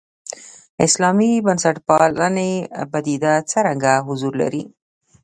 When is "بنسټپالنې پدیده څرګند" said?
1.45-3.91